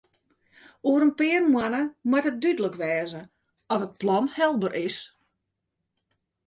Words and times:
Oer 0.89 1.03
in 1.07 1.13
pear 1.19 1.41
moanne 1.53 1.83
moat 2.09 2.25
dúdlik 2.41 2.75
wêze 2.81 3.21
oft 3.73 3.85
it 3.87 3.99
plan 4.01 4.25
helber 4.37 4.73
is. 4.87 4.97